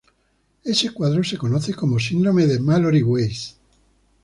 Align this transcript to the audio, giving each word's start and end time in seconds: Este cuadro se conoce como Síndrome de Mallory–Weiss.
Este 0.63 0.89
cuadro 0.89 1.23
se 1.23 1.37
conoce 1.37 1.75
como 1.75 1.99
Síndrome 1.99 2.47
de 2.47 2.57
Mallory–Weiss. 2.57 3.55